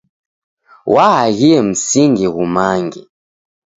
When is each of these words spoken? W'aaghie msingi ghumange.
W'aaghie 0.93 1.59
msingi 1.67 2.27
ghumange. 2.35 3.01